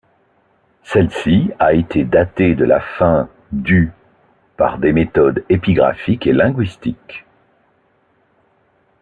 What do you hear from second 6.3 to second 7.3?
linguistiques.